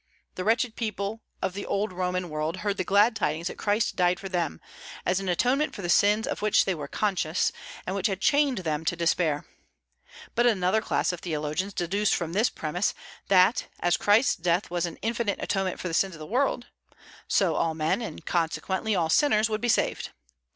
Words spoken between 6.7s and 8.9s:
were conscious, and which had chained them